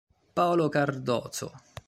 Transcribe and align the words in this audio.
Paolo 0.33 0.67
Cardozo 0.67 1.53